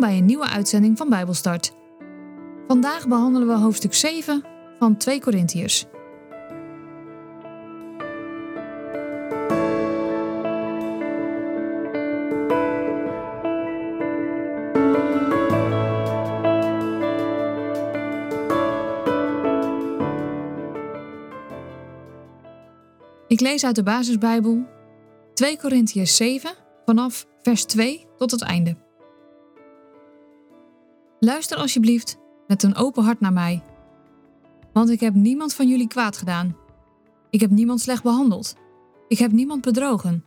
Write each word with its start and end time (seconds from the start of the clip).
Bij 0.00 0.18
een 0.18 0.24
nieuwe 0.24 0.48
uitzending 0.48 0.98
van 0.98 1.08
Bijbelstart. 1.08 1.72
Vandaag 2.66 3.08
behandelen 3.08 3.48
we 3.48 3.54
hoofdstuk 3.54 3.94
7 3.94 4.44
van 4.78 4.96
2 4.96 5.20
Korintiërs. 5.20 5.84
Ik 23.26 23.40
lees 23.40 23.64
uit 23.64 23.74
de 23.74 23.82
basisbijbel 23.82 24.66
2 25.34 25.58
Korintiërs 25.58 26.16
7 26.16 26.50
vanaf 26.84 27.26
vers 27.42 27.64
2 27.64 28.06
tot 28.16 28.30
het 28.30 28.42
einde. 28.42 28.87
Luister 31.20 31.56
alsjeblieft 31.56 32.18
met 32.46 32.62
een 32.62 32.74
open 32.74 33.04
hart 33.04 33.20
naar 33.20 33.32
mij. 33.32 33.62
Want 34.72 34.90
ik 34.90 35.00
heb 35.00 35.14
niemand 35.14 35.54
van 35.54 35.68
jullie 35.68 35.88
kwaad 35.88 36.16
gedaan. 36.16 36.56
Ik 37.30 37.40
heb 37.40 37.50
niemand 37.50 37.80
slecht 37.80 38.02
behandeld. 38.02 38.54
Ik 39.08 39.18
heb 39.18 39.32
niemand 39.32 39.60
bedrogen. 39.60 40.24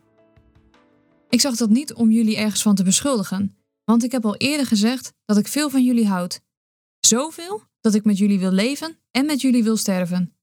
Ik 1.28 1.40
zag 1.40 1.56
dat 1.56 1.70
niet 1.70 1.94
om 1.94 2.10
jullie 2.10 2.36
ergens 2.36 2.62
van 2.62 2.74
te 2.74 2.84
beschuldigen, 2.84 3.56
want 3.84 4.04
ik 4.04 4.12
heb 4.12 4.24
al 4.24 4.36
eerder 4.36 4.66
gezegd 4.66 5.12
dat 5.24 5.36
ik 5.36 5.48
veel 5.48 5.70
van 5.70 5.84
jullie 5.84 6.06
houd. 6.06 6.40
Zoveel 7.00 7.62
dat 7.80 7.94
ik 7.94 8.04
met 8.04 8.18
jullie 8.18 8.38
wil 8.38 8.52
leven 8.52 8.98
en 9.10 9.26
met 9.26 9.40
jullie 9.40 9.64
wil 9.64 9.76
sterven. 9.76 10.36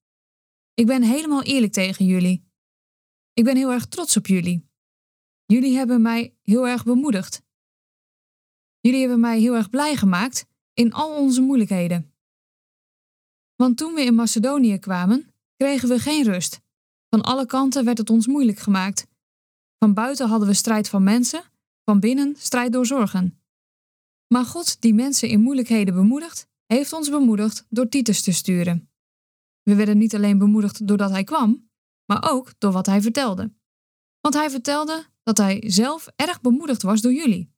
Ik 0.74 0.86
ben 0.86 1.04
helemaal 1.04 1.44
eerlijk 1.44 1.74
tegen 1.74 2.06
jullie. 2.06 2.48
Ik 3.34 3.44
ben 3.44 3.56
heel 3.56 3.72
erg 3.72 3.86
trots 3.86 4.18
op 4.18 4.28
jullie. 4.28 4.70
Jullie 5.46 5.76
hebben 5.76 6.02
mij 6.02 6.36
heel 6.42 6.68
erg 6.68 6.84
bemoedigd. 6.84 7.42
Jullie 8.82 9.00
hebben 9.00 9.20
mij 9.20 9.40
heel 9.40 9.56
erg 9.56 9.70
blij 9.70 9.96
gemaakt 9.96 10.46
in 10.74 10.94
al 10.94 11.16
onze 11.16 11.42
moeilijkheden. 11.42 12.14
Want 13.56 13.78
toen 13.78 13.94
we 13.94 14.02
in 14.02 14.16
Macedonië 14.16 14.80
kwamen, 14.80 15.34
kregen 15.56 15.90
we 15.90 16.00
geen 16.00 16.24
rust. 16.24 16.62
Van 17.10 17.22
alle 17.22 17.46
kanten 17.46 17.86
werd 17.86 17.98
het 17.98 18.10
ons 18.10 18.28
moeilijk 18.28 18.60
gemaakt. 18.60 19.08
Van 19.78 19.94
buiten 19.94 20.28
hadden 20.28 20.48
we 20.48 20.54
strijd 20.54 20.90
van 20.90 21.04
mensen, 21.04 21.44
van 21.84 22.00
binnen 22.00 22.36
strijd 22.38 22.74
door 22.74 22.86
zorgen. 22.86 23.42
Maar 24.34 24.46
God, 24.46 24.82
die 24.82 24.94
mensen 24.94 25.30
in 25.30 25.42
moeilijkheden 25.42 25.94
bemoedigt, 25.94 26.48
heeft 26.66 26.94
ons 26.94 27.10
bemoedigd 27.10 27.66
door 27.70 27.90
Titus 27.90 28.22
te 28.22 28.32
sturen. 28.32 28.92
We 29.64 29.76
werden 29.76 29.98
niet 29.98 30.16
alleen 30.16 30.38
bemoedigd 30.38 30.88
doordat 30.88 31.10
hij 31.10 31.24
kwam, 31.24 31.70
maar 32.06 32.32
ook 32.32 32.54
door 32.58 32.72
wat 32.72 32.86
hij 32.86 33.02
vertelde. 33.02 33.54
Want 34.22 34.34
hij 34.34 34.50
vertelde 34.50 35.06
dat 35.24 35.38
hij 35.38 35.64
zelf 35.68 36.08
erg 36.16 36.42
bemoedigd 36.42 36.82
was 36.82 37.02
door 37.02 37.14
jullie. 37.14 37.54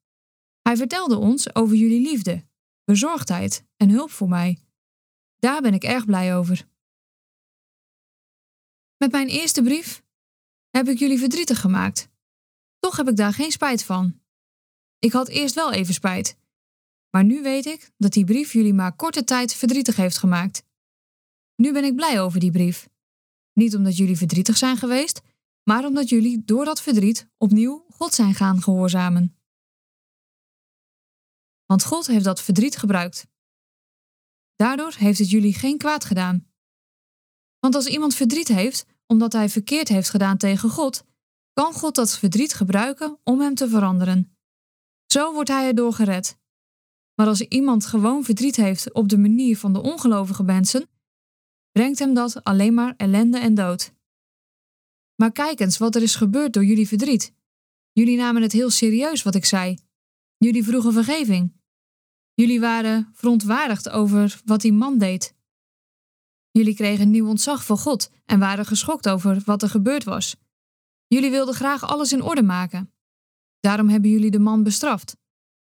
Hij 0.62 0.78
vertelde 0.78 1.18
ons 1.18 1.56
over 1.56 1.76
jullie 1.76 2.02
liefde, 2.02 2.46
bezorgdheid 2.84 3.64
en 3.78 3.90
hulp 3.90 4.12
voor 4.12 4.30
mij. 4.30 4.60
Daar 5.38 5.62
ben 5.62 5.74
ik 5.74 5.84
erg 5.84 6.06
blij 6.06 6.36
over. 6.36 6.68
Met 8.98 9.12
mijn 9.12 9.28
eerste 9.28 9.62
brief 9.62 10.04
heb 10.70 10.88
ik 10.88 11.00
jullie 11.00 11.20
verdrietig 11.20 11.60
gemaakt. 11.60 12.10
Toch 12.80 12.98
heb 12.98 13.08
ik 13.08 13.16
daar 13.16 13.34
geen 13.34 13.52
spijt 13.52 13.84
van. 13.84 14.22
Ik 15.00 15.12
had 15.12 15.28
eerst 15.28 15.56
wel 15.56 15.72
even 15.72 15.94
spijt. 15.94 16.38
Maar 17.10 17.24
nu 17.24 17.42
weet 17.42 17.66
ik 17.66 17.92
dat 17.98 18.14
die 18.14 18.26
brief 18.26 18.54
jullie 18.54 18.74
maar 18.74 18.96
korte 18.96 19.24
tijd 19.24 19.54
verdrietig 19.54 19.96
heeft 19.96 20.18
gemaakt. 20.18 20.64
Nu 21.56 21.74
ben 21.74 21.84
ik 21.84 21.96
blij 21.96 22.22
over 22.22 22.40
die 22.40 22.52
brief. 22.52 22.90
Niet 23.54 23.76
omdat 23.76 23.98
jullie 23.98 24.18
verdrietig 24.18 24.58
zijn 24.58 24.78
geweest, 24.78 25.22
maar 25.64 25.86
omdat 25.86 26.10
jullie 26.10 26.44
door 26.46 26.66
dat 26.66 26.82
verdriet 26.82 27.28
opnieuw 27.38 27.86
God 27.90 28.14
zijn 28.14 28.34
gaan 28.34 28.62
gehoorzamen. 28.62 29.41
Want 31.72 31.84
God 31.84 32.08
heeft 32.08 32.24
dat 32.24 32.42
verdriet 32.42 32.78
gebruikt. 32.78 33.28
Daardoor 34.56 34.94
heeft 34.98 35.20
het 35.20 35.30
jullie 35.30 35.54
geen 35.54 35.78
kwaad 35.78 36.06
gedaan. 36.06 36.48
Want 37.60 37.76
als 37.76 37.86
iemand 37.86 38.16
verdriet 38.16 38.48
heeft 38.48 38.86
omdat 39.08 39.34
hij 39.34 39.50
verkeerd 39.50 39.88
heeft 39.88 40.10
gedaan 40.10 40.38
tegen 40.38 40.70
God, 40.70 41.04
kan 41.54 41.74
God 41.74 41.96
dat 41.96 42.18
verdriet 42.18 42.54
gebruiken 42.54 43.20
om 43.24 43.40
hem 43.40 43.56
te 43.56 43.70
veranderen. 43.70 44.38
Zo 45.06 45.34
wordt 45.34 45.50
hij 45.50 45.68
erdoor 45.68 45.94
gered. 45.94 46.38
Maar 47.16 47.28
als 47.28 47.42
iemand 47.42 47.86
gewoon 47.86 48.24
verdriet 48.24 48.56
heeft 48.56 48.94
op 48.94 49.10
de 49.10 49.18
manier 49.18 49.58
van 49.58 49.74
de 49.74 49.82
ongelovige 49.82 50.44
mensen, 50.44 50.90
brengt 51.72 52.00
hem 52.00 52.14
dat 52.14 52.44
alleen 52.44 52.74
maar 52.74 52.94
ellende 52.98 53.40
en 53.40 53.56
dood. 53.56 53.94
Maar 55.16 55.32
kijk 55.32 55.60
eens 55.60 55.78
wat 55.78 55.96
er 55.96 56.02
is 56.02 56.16
gebeurd 56.16 56.54
door 56.54 56.66
jullie 56.66 56.88
verdriet. 56.88 57.34
Jullie 57.92 58.18
namen 58.18 58.42
het 58.42 58.52
heel 58.52 58.70
serieus 58.70 59.24
wat 59.24 59.36
ik 59.36 59.46
zei. 59.46 59.78
Jullie 60.38 60.64
vroegen 60.64 60.94
vergeving. 60.94 61.60
Jullie 62.42 62.60
waren 62.60 63.10
verontwaardigd 63.14 63.90
over 63.90 64.42
wat 64.46 64.62
die 64.62 64.74
man 64.74 64.98
deed. 64.98 65.36
Jullie 66.52 66.76
kregen 66.76 67.10
nieuw 67.10 67.28
ontzag 67.28 67.64
voor 67.64 67.78
God 67.78 68.12
en 68.26 68.40
waren 68.40 68.66
geschokt 68.66 69.10
over 69.10 69.42
wat 69.46 69.62
er 69.62 69.70
gebeurd 69.70 70.04
was. 70.04 70.36
Jullie 71.08 71.32
wilden 71.32 71.54
graag 71.54 71.84
alles 71.84 72.14
in 72.14 72.22
orde 72.22 72.42
maken. 72.42 72.94
Daarom 73.60 73.90
hebben 73.90 74.10
jullie 74.10 74.32
de 74.32 74.40
man 74.40 74.64
bestraft. 74.64 75.18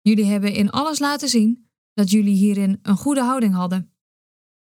Jullie 0.00 0.24
hebben 0.24 0.52
in 0.52 0.70
alles 0.70 0.98
laten 0.98 1.28
zien 1.28 1.70
dat 1.94 2.10
jullie 2.10 2.36
hierin 2.36 2.78
een 2.82 2.96
goede 2.96 3.22
houding 3.22 3.54
hadden. 3.54 3.94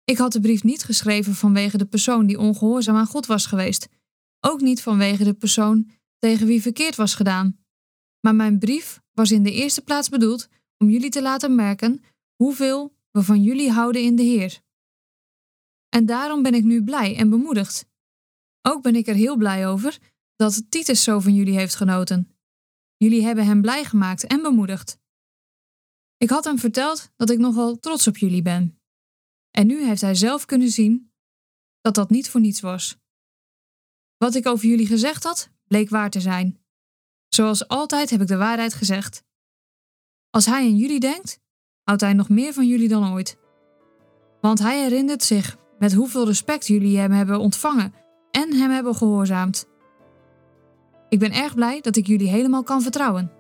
Ik 0.04 0.18
had 0.18 0.32
de 0.32 0.40
brief 0.40 0.64
niet 0.64 0.84
geschreven 0.84 1.34
vanwege 1.34 1.78
de 1.78 1.86
persoon 1.86 2.26
die 2.26 2.40
ongehoorzaam 2.40 2.96
aan 2.96 3.08
God 3.08 3.26
was 3.26 3.46
geweest, 3.46 3.88
ook 4.40 4.62
niet 4.62 4.82
vanwege 4.82 5.24
de 5.24 5.34
persoon 5.34 5.90
tegen 6.18 6.48
wie 6.48 6.62
verkeerd 6.62 6.96
was 6.96 7.16
gedaan. 7.16 7.58
Maar 8.20 8.36
mijn 8.36 8.60
brief 8.60 9.02
was 9.12 9.32
in 9.32 9.44
de 9.44 9.52
eerste 9.52 9.82
plaats 9.82 10.10
bedoeld 10.10 10.50
om 10.84 10.90
jullie 10.90 11.10
te 11.10 11.22
laten 11.22 11.56
merken 11.56 12.04
hoeveel 12.36 12.96
we 13.12 13.24
van 13.24 13.44
jullie 13.44 13.72
houden 13.72 14.02
in 14.02 14.16
de 14.16 14.24
Heer. 14.24 14.62
En 15.90 16.06
daarom 16.06 16.44
ben 16.44 16.54
ik 16.54 16.64
nu 16.64 16.84
blij 16.84 17.16
en 17.18 17.30
bemoedigd. 17.30 17.86
Ook 18.62 18.82
ben 18.82 18.96
ik 18.96 19.08
er 19.08 19.16
heel 19.16 19.36
blij 19.36 19.68
over 19.68 19.98
dat 20.36 20.72
Titus 20.72 21.04
zo 21.04 21.20
van 21.20 21.34
jullie 21.34 21.58
heeft 21.58 21.76
genoten. 21.76 22.36
Jullie 22.98 23.24
hebben 23.24 23.46
hem 23.46 23.62
blij 23.62 23.86
gemaakt 23.86 24.28
en 24.28 24.42
bemoedigd. 24.42 24.98
Ik 26.18 26.30
had 26.30 26.44
hem 26.44 26.60
verteld 26.60 27.12
dat 27.16 27.30
ik 27.30 27.38
nogal 27.40 27.80
trots 27.80 28.08
op 28.08 28.18
jullie 28.18 28.42
ben. 28.42 28.80
En 29.52 29.68
nu 29.68 29.86
heeft 29.86 30.02
hij 30.02 30.16
zelf 30.16 30.46
kunnen 30.46 30.70
zien 30.70 31.12
dat 31.82 31.96
dat 31.96 32.10
niet 32.10 32.30
voor 32.30 32.42
niets 32.42 32.60
was. 32.60 32.98
Wat 34.18 34.36
ik 34.36 34.48
over 34.48 34.68
jullie 34.68 34.88
gezegd 34.88 35.24
had, 35.24 35.50
bleek 35.68 35.90
waar 35.90 36.10
te 36.10 36.22
zijn. 36.22 36.64
Zoals 37.28 37.68
altijd 37.68 38.10
heb 38.10 38.22
ik 38.22 38.28
de 38.28 38.38
waarheid 38.38 38.74
gezegd. 38.74 39.24
Als 40.34 40.46
hij 40.46 40.62
aan 40.62 40.76
jullie 40.76 41.00
denkt, 41.00 41.40
houdt 41.84 42.02
hij 42.02 42.14
nog 42.14 42.30
meer 42.30 42.54
van 42.54 42.68
jullie 42.68 42.88
dan 42.88 43.14
ooit. 43.14 43.38
Want 44.42 44.60
hij 44.60 44.82
herinnert 44.82 45.24
zich 45.24 45.58
met 45.80 45.94
hoeveel 45.94 46.26
respect 46.26 46.68
jullie 46.68 46.98
hem 46.98 47.12
hebben 47.12 47.40
ontvangen 47.40 47.94
en 48.32 48.54
hem 48.54 48.72
hebben 48.72 48.96
gehoorzaamd. 48.96 49.68
Ik 51.10 51.20
ben 51.20 51.32
erg 51.32 51.56
blij 51.56 51.82
dat 51.82 51.96
ik 51.96 52.08
jullie 52.08 52.30
helemaal 52.30 52.64
kan 52.64 52.82
vertrouwen. 52.82 53.32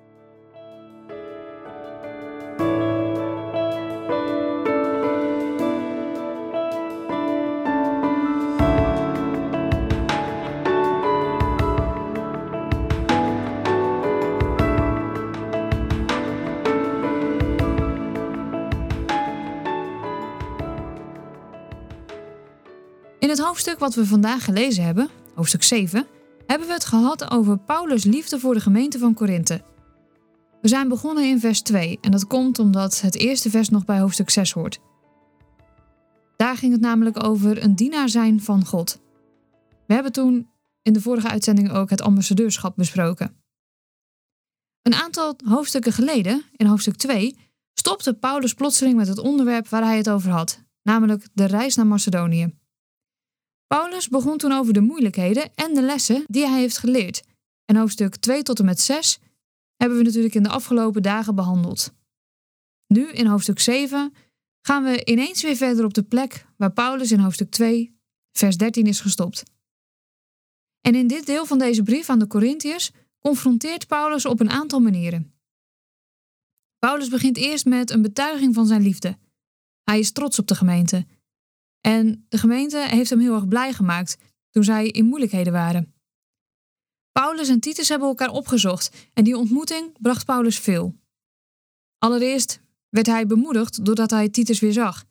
In 23.23 23.29
het 23.29 23.39
hoofdstuk 23.39 23.79
wat 23.79 23.95
we 23.95 24.05
vandaag 24.05 24.43
gelezen 24.43 24.83
hebben, 24.83 25.09
hoofdstuk 25.35 25.63
7, 25.63 26.07
hebben 26.47 26.67
we 26.67 26.73
het 26.73 26.85
gehad 26.85 27.31
over 27.31 27.57
Paulus' 27.57 28.03
liefde 28.03 28.39
voor 28.39 28.53
de 28.53 28.59
gemeente 28.59 28.99
van 28.99 29.13
Korinthe. 29.13 29.61
We 30.61 30.67
zijn 30.67 30.87
begonnen 30.87 31.29
in 31.29 31.39
vers 31.39 31.61
2 31.61 31.97
en 32.01 32.11
dat 32.11 32.27
komt 32.27 32.59
omdat 32.59 33.01
het 33.01 33.15
eerste 33.15 33.49
vers 33.49 33.69
nog 33.69 33.85
bij 33.85 33.99
hoofdstuk 33.99 34.29
6 34.29 34.51
hoort. 34.51 34.79
Daar 36.37 36.57
ging 36.57 36.71
het 36.71 36.81
namelijk 36.81 37.23
over 37.23 37.63
een 37.63 37.75
dienaar 37.75 38.09
zijn 38.09 38.41
van 38.41 38.65
God. 38.65 39.01
We 39.87 39.93
hebben 39.93 40.11
toen 40.11 40.49
in 40.81 40.93
de 40.93 41.01
vorige 41.01 41.29
uitzending 41.29 41.71
ook 41.71 41.89
het 41.89 42.01
ambassadeurschap 42.01 42.75
besproken. 42.75 43.35
Een 44.81 44.93
aantal 44.93 45.35
hoofdstukken 45.45 45.91
geleden, 45.91 46.43
in 46.55 46.65
hoofdstuk 46.65 46.95
2, 46.95 47.37
stopte 47.73 48.13
Paulus 48.13 48.53
plotseling 48.53 48.95
met 48.95 49.07
het 49.07 49.19
onderwerp 49.19 49.67
waar 49.67 49.83
hij 49.83 49.97
het 49.97 50.09
over 50.09 50.31
had, 50.31 50.63
namelijk 50.81 51.27
de 51.33 51.45
reis 51.45 51.75
naar 51.75 51.87
Macedonië. 51.87 52.61
Paulus 53.73 54.09
begon 54.09 54.37
toen 54.37 54.51
over 54.51 54.73
de 54.73 54.81
moeilijkheden 54.81 55.51
en 55.55 55.73
de 55.73 55.81
lessen 55.81 56.23
die 56.27 56.47
hij 56.47 56.59
heeft 56.59 56.77
geleerd. 56.77 57.23
En 57.65 57.75
hoofdstuk 57.75 58.15
2 58.15 58.43
tot 58.43 58.59
en 58.59 58.65
met 58.65 58.79
6 58.79 59.19
hebben 59.75 59.97
we 59.97 60.03
natuurlijk 60.03 60.35
in 60.35 60.43
de 60.43 60.49
afgelopen 60.49 61.01
dagen 61.01 61.35
behandeld. 61.35 61.93
Nu, 62.87 63.11
in 63.11 63.25
hoofdstuk 63.25 63.59
7, 63.59 64.13
gaan 64.61 64.83
we 64.83 65.05
ineens 65.05 65.41
weer 65.41 65.55
verder 65.55 65.85
op 65.85 65.93
de 65.93 66.03
plek 66.03 66.45
waar 66.57 66.71
Paulus 66.71 67.11
in 67.11 67.19
hoofdstuk 67.19 67.49
2, 67.49 67.99
vers 68.31 68.57
13 68.57 68.87
is 68.87 68.99
gestopt. 69.01 69.43
En 70.81 70.95
in 70.95 71.07
dit 71.07 71.25
deel 71.25 71.45
van 71.45 71.57
deze 71.57 71.83
brief 71.83 72.09
aan 72.09 72.19
de 72.19 72.27
Corinthiërs 72.27 72.91
confronteert 73.19 73.87
Paulus 73.87 74.25
op 74.25 74.39
een 74.39 74.49
aantal 74.49 74.79
manieren. 74.79 75.33
Paulus 76.79 77.09
begint 77.09 77.37
eerst 77.37 77.65
met 77.65 77.89
een 77.89 78.01
betuiging 78.01 78.53
van 78.53 78.67
zijn 78.67 78.81
liefde. 78.81 79.17
Hij 79.83 79.99
is 79.99 80.11
trots 80.11 80.39
op 80.39 80.47
de 80.47 80.55
gemeente. 80.55 81.05
En 81.85 82.25
de 82.29 82.37
gemeente 82.37 82.77
heeft 82.87 83.09
hem 83.09 83.19
heel 83.19 83.33
erg 83.33 83.47
blij 83.47 83.73
gemaakt 83.73 84.17
toen 84.49 84.63
zij 84.63 84.87
in 84.87 85.05
moeilijkheden 85.05 85.53
waren. 85.53 85.93
Paulus 87.11 87.49
en 87.49 87.59
Titus 87.59 87.89
hebben 87.89 88.07
elkaar 88.07 88.29
opgezocht 88.29 89.09
en 89.13 89.23
die 89.23 89.37
ontmoeting 89.37 90.01
bracht 90.01 90.25
Paulus 90.25 90.59
veel. 90.59 90.95
Allereerst 91.97 92.61
werd 92.89 93.05
hij 93.05 93.25
bemoedigd 93.25 93.85
doordat 93.85 94.09
hij 94.09 94.29
Titus 94.29 94.59
weer 94.59 94.73
zag. 94.73 95.03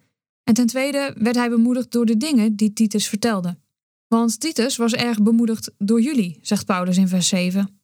En 0.45 0.55
ten 0.55 0.67
tweede 0.67 1.15
werd 1.19 1.37
hij 1.37 1.49
bemoedigd 1.49 1.91
door 1.91 2.07
de 2.07 2.17
dingen 2.17 2.57
die 2.57 2.73
Titus 2.73 3.09
vertelde. 3.09 3.59
Want 4.07 4.41
Titus 4.41 4.77
was 4.77 4.93
erg 4.93 5.23
bemoedigd 5.23 5.71
door 5.79 6.01
jullie, 6.01 6.39
zegt 6.43 6.67
Paulus 6.67 6.97
in 6.97 7.09
vers 7.09 7.29
7. 7.29 7.81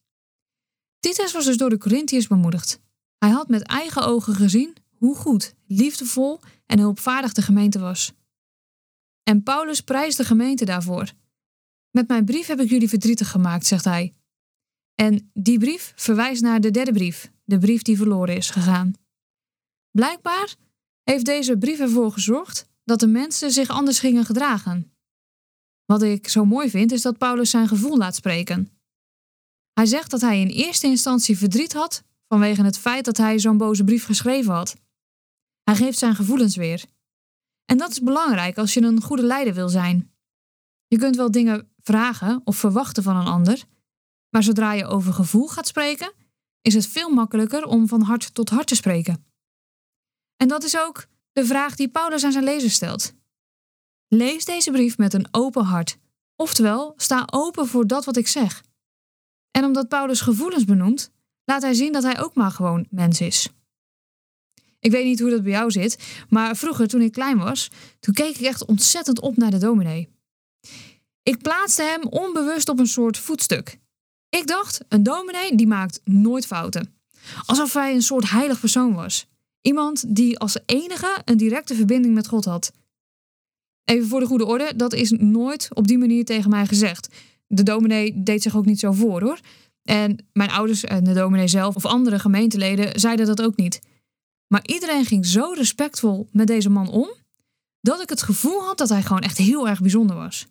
Titus 0.99 1.33
was 1.33 1.45
dus 1.45 1.57
door 1.57 1.71
de 1.71 1.79
Corinthiërs 1.79 2.27
bemoedigd. 2.27 2.81
Hij 3.19 3.31
had 3.31 3.49
met 3.49 3.63
eigen 3.63 4.07
ogen 4.07 4.35
gezien 4.35 4.77
hoe 4.91 5.17
goed, 5.17 5.55
liefdevol 5.67 6.41
en 6.67 6.79
hulpvaardig 6.79 7.33
de 7.33 7.43
gemeente 7.43 7.79
was. 7.79 8.13
En 9.29 9.43
Paulus 9.43 9.81
prijst 9.81 10.17
de 10.17 10.25
gemeente 10.25 10.65
daarvoor. 10.65 11.13
Met 11.91 12.09
mijn 12.09 12.25
brief 12.25 12.47
heb 12.47 12.61
ik 12.61 12.69
jullie 12.69 12.89
verdrietig 12.89 13.31
gemaakt, 13.31 13.67
zegt 13.67 13.85
hij. 13.85 14.15
En 14.95 15.31
die 15.35 15.59
brief 15.59 15.93
verwijst 15.97 16.43
naar 16.43 16.61
de 16.61 16.71
derde 16.71 16.93
brief, 16.93 17.31
de 17.45 17.59
brief 17.59 17.83
die 17.83 17.97
verloren 17.97 18.37
is 18.37 18.51
gegaan. 18.51 18.93
Blijkbaar 19.91 20.55
heeft 21.03 21.25
deze 21.25 21.59
brief 21.59 21.79
ervoor 21.79 22.13
gezorgd 22.13 22.69
dat 22.85 23.01
de 23.01 23.07
mensen 23.07 23.51
zich 23.51 23.69
anders 23.69 23.99
gingen 23.99 24.25
gedragen. 24.25 24.93
Wat 25.85 26.03
ik 26.03 26.29
zo 26.29 26.45
mooi 26.45 26.71
vind 26.71 26.93
is 26.93 27.03
dat 27.03 27.19
Paulus 27.19 27.51
zijn 27.51 27.69
gevoel 27.69 27.97
laat 27.97 28.15
spreken. 28.15 28.71
Hij 29.73 29.87
zegt 29.87 30.11
dat 30.11 30.21
hij 30.21 30.41
in 30.41 30.49
eerste 30.49 30.87
instantie 30.87 31.39
verdriet 31.39 31.73
had 31.73 32.03
vanwege 32.29 32.63
het 32.63 32.79
feit 32.79 33.05
dat 33.05 33.17
hij 33.17 33.39
zo'n 33.39 33.57
boze 33.57 33.85
brief 33.85 34.05
geschreven 34.05 34.53
had. 34.53 34.77
Hij 35.63 35.77
geeft 35.77 35.99
zijn 35.99 36.15
gevoelens 36.15 36.57
weer. 36.57 36.85
En 37.71 37.77
dat 37.77 37.91
is 37.91 38.01
belangrijk 38.01 38.59
als 38.59 38.75
je 38.75 38.83
een 38.83 39.03
goede 39.03 39.23
leider 39.23 39.55
wil 39.55 39.69
zijn. 39.69 40.13
Je 40.87 40.99
kunt 40.99 41.17
wel 41.17 41.31
dingen 41.31 41.73
vragen 41.83 42.41
of 42.45 42.57
verwachten 42.57 43.03
van 43.03 43.17
een 43.17 43.27
ander, 43.27 43.65
maar 44.31 44.43
zodra 44.43 44.73
je 44.73 44.87
over 44.87 45.13
gevoel 45.13 45.49
gaat 45.49 45.67
spreken, 45.67 46.13
is 46.61 46.75
het 46.75 46.87
veel 46.87 47.11
makkelijker 47.11 47.65
om 47.65 47.89
van 47.89 48.03
hart 48.03 48.35
tot 48.35 48.51
hart 48.51 48.67
te 48.67 48.75
spreken. 48.75 49.25
En 50.37 50.49
dat 50.49 50.65
is 50.65 50.79
ook 50.79 51.07
de 51.33 51.45
vraag 51.45 51.77
die 51.77 51.89
Paulus 51.89 52.25
aan 52.25 52.33
zijn 52.33 52.45
lezers 52.45 52.75
stelt. 52.75 53.15
Lees 54.09 54.45
deze 54.45 54.71
brief 54.71 54.99
met 54.99 55.15
een 55.15 55.29
open 55.31 55.65
hart, 55.65 55.99
oftewel 56.37 56.95
sta 56.97 57.29
open 57.31 57.67
voor 57.67 57.87
dat 57.87 58.05
wat 58.05 58.17
ik 58.17 58.29
zeg. 58.29 58.63
En 59.51 59.65
omdat 59.65 59.89
Paulus 59.89 60.21
gevoelens 60.21 60.65
benoemt, 60.65 61.11
laat 61.45 61.63
hij 61.63 61.75
zien 61.75 61.93
dat 61.93 62.03
hij 62.03 62.21
ook 62.21 62.35
maar 62.35 62.51
gewoon 62.51 62.87
mens 62.91 63.21
is. 63.21 63.51
Ik 64.81 64.91
weet 64.91 65.05
niet 65.05 65.21
hoe 65.21 65.31
dat 65.31 65.43
bij 65.43 65.53
jou 65.53 65.71
zit, 65.71 65.99
maar 66.29 66.57
vroeger 66.57 66.89
toen 66.89 67.01
ik 67.01 67.13
klein 67.13 67.39
was, 67.39 67.71
toen 68.01 68.15
keek 68.15 68.37
ik 68.37 68.47
echt 68.47 68.65
ontzettend 68.65 69.21
op 69.21 69.37
naar 69.37 69.51
de 69.51 69.59
dominee. 69.59 70.09
Ik 71.23 71.39
plaatste 71.43 71.83
hem 71.83 72.03
onbewust 72.03 72.69
op 72.69 72.79
een 72.79 72.87
soort 72.87 73.19
voetstuk. 73.19 73.79
Ik 74.29 74.47
dacht, 74.47 74.81
een 74.89 75.03
dominee 75.03 75.55
die 75.55 75.67
maakt 75.67 76.01
nooit 76.05 76.47
fouten. 76.47 76.95
Alsof 77.47 77.73
hij 77.73 77.95
een 77.95 78.03
soort 78.03 78.31
heilig 78.31 78.61
persoon 78.61 78.95
was. 78.95 79.27
Iemand 79.61 80.15
die 80.15 80.39
als 80.39 80.59
enige 80.67 81.23
een 81.25 81.37
directe 81.37 81.75
verbinding 81.75 82.15
met 82.15 82.29
God 82.29 82.45
had. 82.45 82.73
Even 83.85 84.09
voor 84.09 84.21
de 84.21 84.27
goede 84.27 84.47
orde, 84.47 84.73
dat 84.77 84.93
is 84.93 85.11
nooit 85.11 85.69
op 85.73 85.87
die 85.87 85.99
manier 85.99 86.25
tegen 86.25 86.51
mij 86.51 86.67
gezegd. 86.67 87.09
De 87.47 87.63
dominee 87.63 88.23
deed 88.23 88.43
zich 88.43 88.57
ook 88.57 88.65
niet 88.65 88.81
zo 88.81 88.93
voor 88.93 89.23
hoor. 89.23 89.41
En 89.83 90.27
mijn 90.33 90.51
ouders 90.51 90.85
en 90.85 91.05
de 91.05 91.13
dominee 91.15 91.49
zelf 91.49 91.77
of 91.77 91.85
andere 91.85 92.19
gemeenteleden 92.19 93.01
zeiden 93.01 93.27
dat 93.27 93.43
ook 93.43 93.57
niet. 93.57 93.81
Maar 94.49 94.67
iedereen 94.67 95.05
ging 95.05 95.27
zo 95.27 95.53
respectvol 95.53 96.29
met 96.33 96.47
deze 96.47 96.71
man 96.71 96.89
om, 96.89 97.11
dat 97.81 98.03
ik 98.03 98.09
het 98.09 98.23
gevoel 98.23 98.65
had 98.65 98.79
dat 98.79 98.89
hij 98.89 99.03
gewoon 99.03 99.23
echt 99.23 99.39
heel 99.39 99.69
erg 99.69 99.81
bijzonder 99.81 100.17
was. 100.17 100.47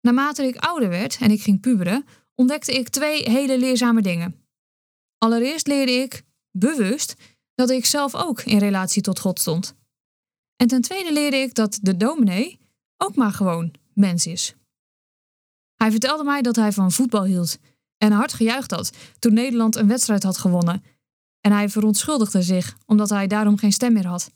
Naarmate 0.00 0.46
ik 0.46 0.56
ouder 0.56 0.88
werd 0.88 1.18
en 1.20 1.30
ik 1.30 1.42
ging 1.42 1.60
puberen, 1.60 2.04
ontdekte 2.34 2.72
ik 2.72 2.88
twee 2.88 3.30
hele 3.30 3.58
leerzame 3.58 4.02
dingen. 4.02 4.44
Allereerst 5.18 5.66
leerde 5.66 5.92
ik, 5.92 6.22
bewust, 6.50 7.14
dat 7.54 7.70
ik 7.70 7.84
zelf 7.84 8.14
ook 8.14 8.42
in 8.42 8.58
relatie 8.58 9.02
tot 9.02 9.20
God 9.20 9.38
stond. 9.38 9.74
En 10.56 10.66
ten 10.66 10.80
tweede 10.80 11.12
leerde 11.12 11.36
ik 11.36 11.54
dat 11.54 11.78
de 11.82 11.96
dominee 11.96 12.58
ook 12.96 13.16
maar 13.16 13.32
gewoon 13.32 13.74
mens 13.94 14.26
is. 14.26 14.54
Hij 15.74 15.90
vertelde 15.90 16.24
mij 16.24 16.42
dat 16.42 16.56
hij 16.56 16.72
van 16.72 16.92
voetbal 16.92 17.24
hield 17.24 17.58
en 17.96 18.12
hard 18.12 18.32
gejuicht 18.32 18.70
had 18.70 18.92
toen 19.18 19.34
Nederland 19.34 19.76
een 19.76 19.88
wedstrijd 19.88 20.22
had 20.22 20.38
gewonnen. 20.38 20.82
En 21.40 21.52
hij 21.52 21.68
verontschuldigde 21.68 22.42
zich 22.42 22.76
omdat 22.86 23.08
hij 23.08 23.26
daarom 23.26 23.56
geen 23.56 23.72
stem 23.72 23.92
meer 23.92 24.06
had. 24.06 24.30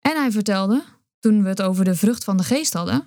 En 0.00 0.16
hij 0.16 0.30
vertelde, 0.30 0.84
toen 1.18 1.42
we 1.42 1.48
het 1.48 1.62
over 1.62 1.84
de 1.84 1.94
vrucht 1.94 2.24
van 2.24 2.36
de 2.36 2.42
geest 2.42 2.72
hadden, 2.72 3.06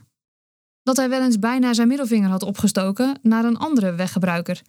dat 0.83 0.97
hij 0.97 1.09
wel 1.09 1.21
eens 1.21 1.39
bijna 1.39 1.73
zijn 1.73 1.87
middelvinger 1.87 2.29
had 2.29 2.43
opgestoken 2.43 3.19
naar 3.21 3.45
een 3.45 3.57
andere 3.57 3.95
weggebruiker, 3.95 4.61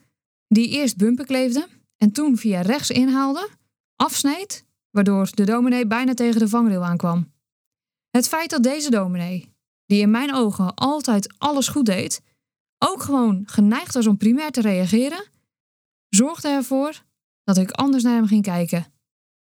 die 0.49 0.69
eerst 0.69 0.97
bumpen 0.97 1.27
kleefde 1.27 1.69
en 1.97 2.13
toen 2.13 2.37
via 2.37 2.61
rechts 2.61 2.91
inhaalde, 2.91 3.49
afsneed, 3.97 4.65
waardoor 4.91 5.29
de 5.35 5.45
dominee 5.45 5.87
bijna 5.87 6.15
tegen 6.15 6.41
de 6.41 6.49
vangrail 6.49 6.85
aankwam. 6.85 7.33
Het 8.11 8.29
feit 8.29 8.51
dat 8.51 8.63
deze 8.63 8.91
dominee, 8.91 9.53
die 9.87 10.01
in 10.01 10.11
mijn 10.11 10.35
ogen 10.35 10.75
altijd 10.75 11.35
alles 11.39 11.69
goed 11.69 11.87
deed, 11.87 12.23
ook 12.79 13.03
gewoon 13.03 13.43
geneigd 13.47 13.95
was 13.95 14.07
om 14.07 14.17
primair 14.17 14.51
te 14.51 14.61
reageren, 14.61 15.25
zorgde 16.09 16.49
ervoor 16.49 17.03
dat 17.45 17.57
ik 17.57 17.71
anders 17.71 18.03
naar 18.03 18.15
hem 18.15 18.27
ging 18.27 18.43
kijken. 18.43 18.87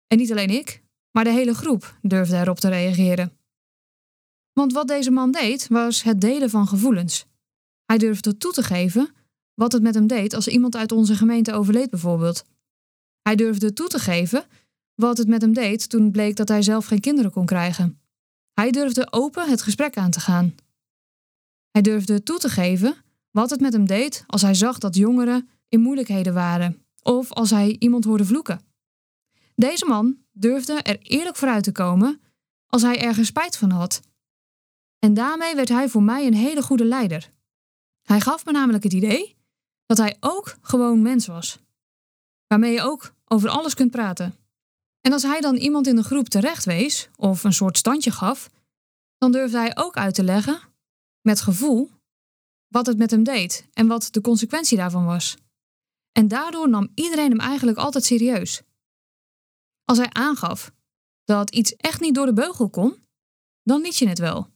En 0.06 0.19
niet 0.19 0.31
alleen 0.31 0.50
ik, 0.50 0.82
maar 1.11 1.25
de 1.25 1.31
hele 1.31 1.55
groep 1.55 1.99
durfde 2.02 2.37
erop 2.37 2.58
te 2.58 2.69
reageren. 2.69 3.32
Want 4.52 4.73
wat 4.73 4.88
deze 4.88 5.11
man 5.11 5.32
deed, 5.32 5.69
was 5.69 6.02
het 6.02 6.20
delen 6.20 6.50
van 6.50 6.69
gevoelens. 6.69 7.26
Hij 7.85 7.99
durfde 7.99 8.37
toe 8.37 8.52
te 8.52 8.62
geven 8.62 9.11
wat 9.55 9.73
het 9.73 9.82
met 9.82 9.94
hem 9.94 10.06
deed 10.06 10.35
als 10.35 10.49
iemand 10.49 10.76
uit 10.76 10.93
onze 10.93 11.17
gemeente 11.17 11.52
overleed, 11.52 11.90
bijvoorbeeld. 11.90 12.44
Hij 13.23 13.37
durfde 13.37 13.73
toe 13.73 13.88
te 13.88 13.99
geven 13.99 14.44
wat 14.94 15.19
het 15.19 15.29
met 15.29 15.40
hem 15.40 15.52
deed 15.52 15.88
toen 15.88 16.11
bleek 16.11 16.37
dat 16.37 16.49
hij 16.49 16.62
zelf 16.62 16.87
geen 16.87 17.00
kinderen 17.00 17.31
kon 17.31 17.46
krijgen. 17.46 18.00
Hij 18.52 18.70
durfde 18.70 19.12
open 19.12 19.49
het 19.49 19.62
gesprek 19.62 19.97
aan 19.97 20.11
te 20.11 20.21
gaan. 20.21 20.54
Hij 21.71 21.83
durfde 21.83 22.23
toe 22.23 22.38
te 22.38 22.49
geven 22.49 22.97
wat 23.30 23.50
het 23.50 23.61
met 23.61 23.73
hem 23.73 23.87
deed 23.87 24.25
als 24.26 24.42
hij 24.42 24.54
zag 24.54 24.78
dat 24.78 24.97
jongeren 24.97 25.49
in 25.68 25.80
moeilijkheden 25.80 26.35
waren 26.35 26.88
of 27.09 27.33
als 27.33 27.50
hij 27.50 27.77
iemand 27.79 28.05
hoorde 28.05 28.25
vloeken. 28.25 28.61
Deze 29.55 29.87
man 29.87 30.19
durfde 30.33 30.73
er 30.73 30.99
eerlijk 30.99 31.37
vooruit 31.37 31.65
te 31.65 31.73
komen 31.73 32.21
als 32.67 32.83
hij 32.83 33.00
ergens 33.00 33.29
spijt 33.29 33.57
van 33.57 33.71
had. 33.71 34.00
En 34.99 35.15
daarmee 35.15 35.55
werd 35.55 35.69
hij 35.69 35.88
voor 35.88 36.03
mij 36.03 36.27
een 36.27 36.35
hele 36.35 36.62
goede 36.62 36.85
leider. 36.85 37.31
Hij 38.03 38.21
gaf 38.21 38.45
me 38.45 38.53
namelijk 38.53 38.85
het 38.85 38.93
idee 38.93 39.37
dat 39.87 39.99
hij 39.99 40.17
ook 40.21 40.57
gewoon 40.61 41.03
mens 41.03 41.27
was, 41.27 41.59
waarmee 42.47 42.73
je 42.73 42.83
ook 42.83 43.15
over 43.25 43.49
alles 43.49 43.75
kunt 43.75 43.91
praten. 43.91 44.35
En 45.00 45.12
als 45.12 45.23
hij 45.23 45.41
dan 45.41 45.57
iemand 45.57 45.87
in 45.87 45.97
de 45.97 46.03
groep 46.03 46.29
terecht 46.29 46.65
wees 46.65 47.09
of 47.17 47.45
een 47.45 47.53
soort 47.53 47.79
standje 47.79 48.11
gaf, 48.11 48.50
dan 49.19 49.33
durfde 49.33 49.59
hij 49.59 49.77
ook 49.77 49.97
uit 49.97 50.15
te 50.15 50.25
leggen, 50.25 50.61
met 51.21 51.41
gevoel, 51.41 51.91
wat 52.69 52.87
het 52.87 52.99
met 52.99 53.11
hem 53.11 53.23
deed 53.23 53.67
en 53.73 53.87
wat 53.87 54.09
de 54.11 54.21
consequentie 54.21 54.77
daarvan 54.77 55.05
was. 55.05 55.37
En 56.12 56.29
daardoor 56.29 56.69
nam 56.69 56.88
iedereen 56.95 57.31
hem 57.31 57.41
eigenlijk 57.41 57.79
altijd 57.79 58.05
serieus. 58.05 58.62
Als 59.85 59.99
hij 59.99 60.11
aangaf 60.11 60.73
dat 61.25 61.50
iets 61.50 61.77
echt 61.77 62.00
niet 62.00 62.15
door 62.15 62.27
de 62.27 62.33
beugel 62.33 62.71
kon, 62.71 63.05
dan 63.62 63.81
liet 63.81 63.97
je 63.97 64.09
het 64.09 64.19
wel. 64.19 64.49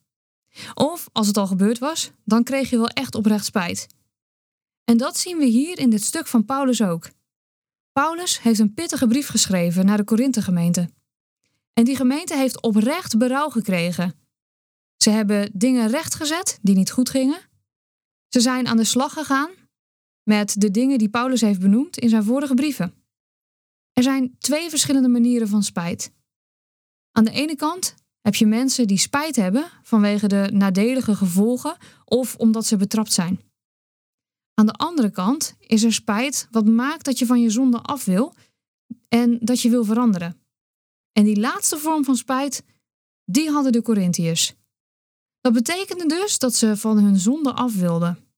Of 0.75 1.09
als 1.13 1.27
het 1.27 1.37
al 1.37 1.47
gebeurd 1.47 1.79
was, 1.79 2.11
dan 2.25 2.45
kreeg 2.45 2.71
je 2.71 2.77
wel 2.77 2.89
echt 2.89 3.15
oprecht 3.15 3.45
spijt. 3.45 3.87
En 4.85 4.97
dat 4.97 5.17
zien 5.17 5.39
we 5.39 5.45
hier 5.45 5.79
in 5.79 5.91
dit 5.91 6.05
stuk 6.05 6.27
van 6.27 6.45
Paulus 6.45 6.83
ook. 6.83 7.11
Paulus 7.93 8.41
heeft 8.41 8.59
een 8.59 8.75
pittige 8.75 9.07
brief 9.07 9.29
geschreven 9.29 9.87
naar 9.87 9.97
de 9.97 10.05
Korinthe-gemeente. 10.05 10.91
En 11.73 11.85
die 11.85 11.97
gemeente 11.97 12.37
heeft 12.37 12.63
oprecht 12.63 13.19
berouw 13.19 13.49
gekregen. 13.49 14.15
Ze 14.97 15.11
hebben 15.11 15.51
dingen 15.53 15.89
rechtgezet 15.89 16.59
die 16.63 16.75
niet 16.75 16.91
goed 16.91 17.11
gingen. 17.11 17.41
Ze 18.29 18.41
zijn 18.41 18.67
aan 18.67 18.77
de 18.77 18.85
slag 18.85 19.13
gegaan 19.13 19.51
met 20.23 20.61
de 20.61 20.71
dingen 20.71 20.99
die 20.99 21.09
Paulus 21.09 21.41
heeft 21.41 21.61
benoemd 21.61 21.99
in 21.99 22.09
zijn 22.09 22.25
vorige 22.25 22.55
brieven. 22.55 22.95
Er 23.93 24.03
zijn 24.03 24.37
twee 24.39 24.69
verschillende 24.69 25.09
manieren 25.09 25.49
van 25.49 25.63
spijt. 25.63 26.13
Aan 27.11 27.25
de 27.25 27.31
ene 27.31 27.57
kant 27.57 27.95
heb 28.21 28.35
je 28.35 28.47
mensen 28.47 28.87
die 28.87 28.99
spijt 28.99 29.37
hebben 29.37 29.71
vanwege 29.83 30.27
de 30.27 30.51
nadelige 30.53 31.17
gevolgen 31.17 31.77
of 32.05 32.37
omdat 32.37 32.67
ze 32.67 32.77
betrapt 32.77 33.13
zijn. 33.13 33.41
Aan 34.55 34.67
de 34.67 34.73
andere 34.73 35.11
kant 35.11 35.55
is 35.59 35.83
er 35.83 35.93
spijt 35.93 36.49
wat 36.51 36.67
maakt 36.67 37.05
dat 37.05 37.19
je 37.19 37.27
van 37.27 37.41
je 37.41 37.51
zonde 37.51 37.79
af 37.79 38.05
wil 38.05 38.35
en 39.09 39.39
dat 39.41 39.61
je 39.61 39.71
wil 39.71 39.85
veranderen. 39.85 40.41
En 41.13 41.25
die 41.25 41.41
laatste 41.41 41.79
vorm 41.79 42.05
van 42.05 42.17
spijt, 42.17 42.65
die 43.25 43.51
hadden 43.51 43.73
de 43.73 43.83
Corinthiërs. 43.83 44.55
Dat 45.41 45.53
betekende 45.53 46.07
dus 46.07 46.39
dat 46.39 46.55
ze 46.55 46.77
van 46.77 46.99
hun 46.99 47.17
zonde 47.17 47.53
af 47.53 47.75
wilden. 47.77 48.32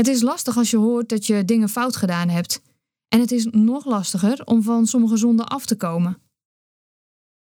Het 0.00 0.08
is 0.08 0.22
lastig 0.22 0.56
als 0.56 0.70
je 0.70 0.76
hoort 0.76 1.08
dat 1.08 1.26
je 1.26 1.44
dingen 1.44 1.68
fout 1.68 1.96
gedaan 1.96 2.28
hebt 2.28 2.62
En 3.08 3.20
het 3.20 3.32
is 3.32 3.46
nog 3.50 3.84
lastiger 3.84 4.46
om 4.46 4.62
van 4.62 4.86
sommige 4.86 5.16
zonden 5.16 5.48
af 5.48 5.66
te 5.66 5.76
komen. 5.76 6.22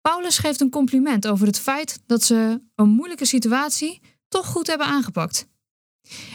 Paulus 0.01 0.38
geeft 0.38 0.62
een 0.62 0.69
compliment 0.69 1.27
over 1.27 1.48
het 1.48 1.60
feit 1.60 2.01
dat 2.05 2.24
ze 2.24 2.62
een 2.75 2.89
moeilijke 2.89 3.25
situatie 3.25 4.01
toch 4.27 4.45
goed 4.45 4.67
hebben 4.67 4.88
aangepakt. 4.88 5.48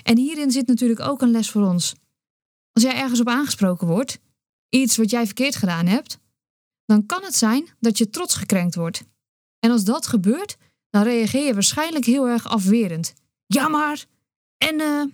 En 0.02 0.16
hierin 0.16 0.50
zit 0.50 0.66
natuurlijk 0.66 1.00
ook 1.00 1.22
een 1.22 1.30
les 1.30 1.50
voor 1.50 1.62
ons. 1.62 1.94
Als 2.72 2.84
jij 2.84 2.94
ergens 2.94 3.20
op 3.20 3.28
aangesproken 3.28 3.86
wordt, 3.86 4.18
iets 4.68 4.96
wat 4.96 5.10
jij 5.10 5.24
verkeerd 5.24 5.56
gedaan 5.56 5.86
hebt, 5.86 6.18
dan 6.84 7.06
kan 7.06 7.22
het 7.22 7.34
zijn 7.34 7.68
dat 7.80 7.98
je 7.98 8.10
trots 8.10 8.34
gekrenkt 8.34 8.74
wordt. 8.74 9.04
En 9.58 9.70
als 9.70 9.84
dat 9.84 10.06
gebeurt, 10.06 10.56
dan 10.90 11.02
reageer 11.02 11.46
je 11.46 11.54
waarschijnlijk 11.54 12.04
heel 12.04 12.28
erg 12.28 12.48
afwerend. 12.48 13.14
Ja, 13.46 13.68
maar. 13.68 14.06
En. 14.58 14.80
Uh... 14.80 15.04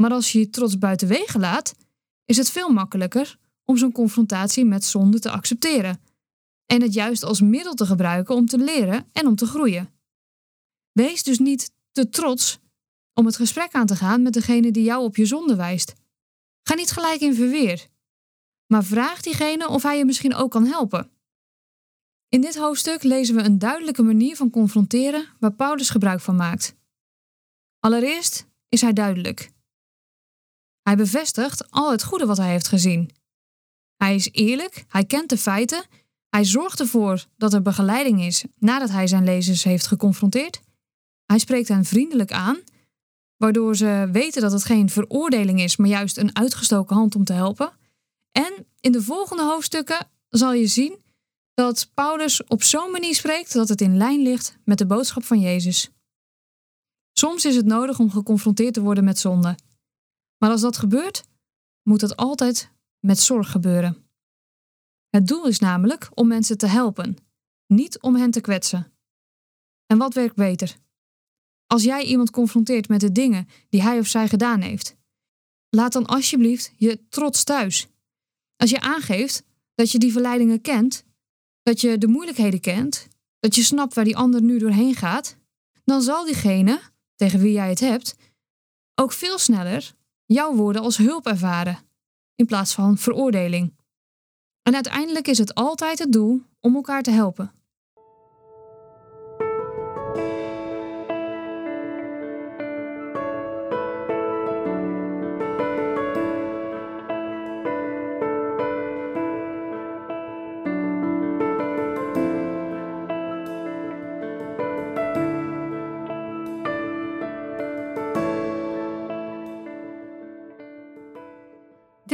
Maar 0.00 0.10
als 0.10 0.32
je 0.32 0.38
je 0.38 0.50
trots 0.50 0.78
buiten 0.78 1.08
wegen 1.08 1.40
laat, 1.40 1.74
is 2.24 2.36
het 2.36 2.50
veel 2.50 2.68
makkelijker 2.68 3.38
om 3.64 3.76
zo'n 3.76 3.92
confrontatie 3.92 4.64
met 4.64 4.84
zonde 4.84 5.18
te 5.18 5.30
accepteren. 5.30 6.00
En 6.66 6.82
het 6.82 6.94
juist 6.94 7.22
als 7.22 7.40
middel 7.40 7.74
te 7.74 7.86
gebruiken 7.86 8.34
om 8.34 8.46
te 8.46 8.58
leren 8.58 9.08
en 9.12 9.26
om 9.26 9.34
te 9.34 9.46
groeien. 9.46 9.94
Wees 10.92 11.22
dus 11.22 11.38
niet 11.38 11.72
te 11.92 12.08
trots 12.08 12.58
om 13.14 13.26
het 13.26 13.36
gesprek 13.36 13.72
aan 13.72 13.86
te 13.86 13.96
gaan 13.96 14.22
met 14.22 14.32
degene 14.32 14.70
die 14.70 14.82
jou 14.82 15.04
op 15.04 15.16
je 15.16 15.26
zonde 15.26 15.56
wijst. 15.56 15.94
Ga 16.62 16.74
niet 16.74 16.90
gelijk 16.90 17.20
in 17.20 17.34
verweer, 17.34 17.88
maar 18.66 18.84
vraag 18.84 19.20
diegene 19.20 19.68
of 19.68 19.82
hij 19.82 19.98
je 19.98 20.04
misschien 20.04 20.34
ook 20.34 20.50
kan 20.50 20.66
helpen. 20.66 21.10
In 22.28 22.40
dit 22.40 22.56
hoofdstuk 22.56 23.02
lezen 23.02 23.34
we 23.34 23.42
een 23.42 23.58
duidelijke 23.58 24.02
manier 24.02 24.36
van 24.36 24.50
confronteren 24.50 25.26
waar 25.40 25.52
Paulus 25.52 25.90
gebruik 25.90 26.20
van 26.20 26.36
maakt. 26.36 26.74
Allereerst 27.78 28.46
is 28.68 28.80
hij 28.80 28.92
duidelijk. 28.92 29.50
Hij 30.90 30.98
bevestigt 30.98 31.70
al 31.70 31.90
het 31.90 32.04
goede 32.04 32.26
wat 32.26 32.36
hij 32.36 32.50
heeft 32.50 32.68
gezien. 32.68 33.10
Hij 33.96 34.14
is 34.14 34.28
eerlijk, 34.32 34.84
hij 34.88 35.04
kent 35.04 35.28
de 35.28 35.38
feiten, 35.38 35.84
hij 36.28 36.44
zorgt 36.44 36.80
ervoor 36.80 37.26
dat 37.36 37.52
er 37.52 37.62
begeleiding 37.62 38.20
is 38.22 38.44
nadat 38.58 38.90
hij 38.90 39.06
zijn 39.06 39.24
lezers 39.24 39.64
heeft 39.64 39.86
geconfronteerd. 39.86 40.60
Hij 41.26 41.38
spreekt 41.38 41.68
hen 41.68 41.84
vriendelijk 41.84 42.32
aan, 42.32 42.58
waardoor 43.36 43.76
ze 43.76 44.08
weten 44.12 44.42
dat 44.42 44.52
het 44.52 44.64
geen 44.64 44.88
veroordeling 44.88 45.60
is, 45.60 45.76
maar 45.76 45.88
juist 45.88 46.16
een 46.16 46.36
uitgestoken 46.36 46.96
hand 46.96 47.14
om 47.14 47.24
te 47.24 47.32
helpen. 47.32 47.72
En 48.32 48.66
in 48.80 48.92
de 48.92 49.02
volgende 49.02 49.42
hoofdstukken 49.42 50.08
zal 50.28 50.52
je 50.52 50.66
zien 50.66 50.98
dat 51.54 51.90
Paulus 51.94 52.44
op 52.46 52.62
zo'n 52.62 52.90
manier 52.90 53.14
spreekt 53.14 53.52
dat 53.52 53.68
het 53.68 53.80
in 53.80 53.96
lijn 53.96 54.22
ligt 54.22 54.56
met 54.64 54.78
de 54.78 54.86
boodschap 54.86 55.24
van 55.24 55.40
Jezus. 55.40 55.90
Soms 57.12 57.44
is 57.44 57.56
het 57.56 57.66
nodig 57.66 57.98
om 57.98 58.10
geconfronteerd 58.10 58.74
te 58.74 58.80
worden 58.80 59.04
met 59.04 59.18
zonde. 59.18 59.56
Maar 60.40 60.50
als 60.50 60.60
dat 60.60 60.76
gebeurt, 60.76 61.24
moet 61.82 62.00
dat 62.00 62.16
altijd 62.16 62.70
met 62.98 63.18
zorg 63.18 63.50
gebeuren. 63.50 64.10
Het 65.08 65.26
doel 65.26 65.46
is 65.46 65.58
namelijk 65.58 66.08
om 66.14 66.26
mensen 66.28 66.58
te 66.58 66.66
helpen, 66.66 67.16
niet 67.66 68.00
om 68.00 68.16
hen 68.16 68.30
te 68.30 68.40
kwetsen. 68.40 68.92
En 69.86 69.98
wat 69.98 70.14
werkt 70.14 70.36
beter? 70.36 70.76
Als 71.66 71.82
jij 71.82 72.04
iemand 72.04 72.30
confronteert 72.30 72.88
met 72.88 73.00
de 73.00 73.12
dingen 73.12 73.48
die 73.68 73.82
hij 73.82 73.98
of 73.98 74.06
zij 74.06 74.28
gedaan 74.28 74.60
heeft, 74.60 74.96
laat 75.68 75.92
dan 75.92 76.06
alsjeblieft 76.06 76.72
je 76.76 77.08
trots 77.08 77.44
thuis. 77.44 77.88
Als 78.56 78.70
je 78.70 78.80
aangeeft 78.80 79.44
dat 79.74 79.90
je 79.90 79.98
die 79.98 80.12
verleidingen 80.12 80.60
kent, 80.60 81.04
dat 81.62 81.80
je 81.80 81.98
de 81.98 82.06
moeilijkheden 82.06 82.60
kent, 82.60 83.08
dat 83.38 83.54
je 83.54 83.62
snapt 83.62 83.94
waar 83.94 84.04
die 84.04 84.16
ander 84.16 84.42
nu 84.42 84.58
doorheen 84.58 84.94
gaat, 84.94 85.36
dan 85.84 86.02
zal 86.02 86.24
diegene 86.24 86.80
tegen 87.14 87.40
wie 87.40 87.52
jij 87.52 87.68
het 87.68 87.80
hebt 87.80 88.16
ook 88.94 89.12
veel 89.12 89.38
sneller 89.38 89.94
jouw 90.34 90.54
woorden 90.54 90.82
als 90.82 90.96
hulp 90.96 91.26
ervaren, 91.26 91.78
in 92.34 92.46
plaats 92.46 92.74
van 92.74 92.98
veroordeling. 92.98 93.74
En 94.62 94.74
uiteindelijk 94.74 95.28
is 95.28 95.38
het 95.38 95.54
altijd 95.54 95.98
het 95.98 96.12
doel 96.12 96.42
om 96.60 96.74
elkaar 96.74 97.02
te 97.02 97.10
helpen. 97.10 97.52